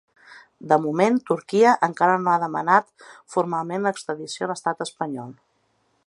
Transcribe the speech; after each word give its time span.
De 0.69 0.77
moment, 0.85 1.19
Turquia 1.31 1.73
encara 1.87 2.15
no 2.23 2.31
ha 2.35 2.39
demanat 2.43 2.89
formalment 3.35 3.85
l’extradició 3.89 4.47
a 4.47 4.49
l’estat 4.53 4.81
espanyol. 4.87 5.29